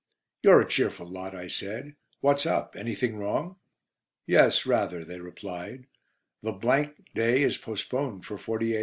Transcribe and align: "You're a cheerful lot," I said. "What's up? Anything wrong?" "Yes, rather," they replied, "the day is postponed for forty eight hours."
"You're 0.41 0.61
a 0.61 0.67
cheerful 0.67 1.05
lot," 1.07 1.35
I 1.35 1.47
said. 1.47 1.93
"What's 2.21 2.47
up? 2.47 2.75
Anything 2.75 3.17
wrong?" 3.17 3.57
"Yes, 4.25 4.65
rather," 4.65 5.05
they 5.05 5.19
replied, 5.19 5.85
"the 6.41 6.89
day 7.13 7.43
is 7.43 7.57
postponed 7.57 8.25
for 8.25 8.39
forty 8.39 8.73
eight 8.73 8.77
hours." 8.77 8.79